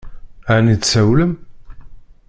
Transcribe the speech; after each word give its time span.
Ɛni 0.55 0.75
tsawlem? 0.77 1.33